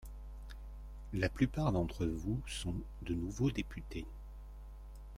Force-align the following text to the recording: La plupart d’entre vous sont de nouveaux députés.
La 1.13 1.29
plupart 1.29 1.71
d’entre 1.71 2.07
vous 2.07 2.41
sont 2.47 2.73
de 3.03 3.13
nouveaux 3.13 3.51
députés. 3.51 4.07